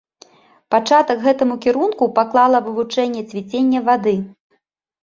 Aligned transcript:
Пачатак 0.75 1.21
гэтаму 1.27 1.59
кірунку 1.67 2.09
паклала 2.17 2.65
вывучэнне 2.69 3.21
цвіцення 3.31 3.79
вады. 3.93 4.21